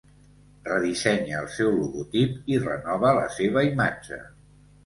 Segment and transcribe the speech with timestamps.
[0.69, 4.23] Redissenya el seu logotip i renova la seva imatge.